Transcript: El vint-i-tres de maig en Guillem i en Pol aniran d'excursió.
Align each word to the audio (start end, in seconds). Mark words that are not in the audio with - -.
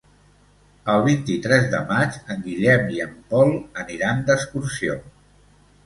El 0.93 1.03
vint-i-tres 1.07 1.67
de 1.75 1.83
maig 1.93 2.19
en 2.37 2.43
Guillem 2.47 2.91
i 2.97 3.07
en 3.07 3.15
Pol 3.35 3.57
aniran 3.87 4.29
d'excursió. 4.31 5.03